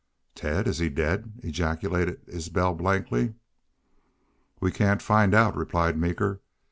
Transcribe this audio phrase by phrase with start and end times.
[0.33, 0.67] "Ted!
[0.67, 3.35] Is he daid?" ejaculated Isbel, blankly.
[4.59, 6.41] "We can't find out," replied Meeker.